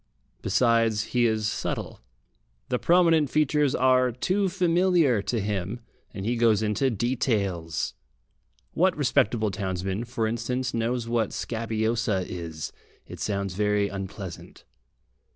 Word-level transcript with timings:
Besides, 0.41 1.03
he 1.13 1.27
is 1.27 1.45
subtle. 1.45 1.99
The 2.69 2.79
prominent 2.79 3.29
features 3.29 3.75
are 3.75 4.11
too 4.11 4.49
familiar 4.49 5.21
to 5.21 5.39
him, 5.39 5.79
and 6.11 6.25
he 6.25 6.37
goes 6.37 6.63
into 6.63 6.89
details. 6.89 7.93
What 8.73 8.97
respectable 8.97 9.51
townsman, 9.51 10.05
for 10.05 10.25
instance, 10.25 10.73
knows 10.73 11.07
what 11.07 11.29
"scabiosa" 11.33 12.25
is? 12.27 12.71
It 13.05 13.19
sounds 13.19 13.53
very 13.53 13.89
unpleasant. 13.89 14.63